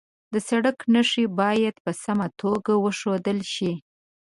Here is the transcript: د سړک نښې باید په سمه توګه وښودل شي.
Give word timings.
د 0.33 0.35
سړک 0.49 0.77
نښې 0.93 1.25
باید 1.39 1.75
په 1.85 1.91
سمه 2.03 2.27
توګه 2.41 2.71
وښودل 2.83 3.39
شي. 3.53 3.73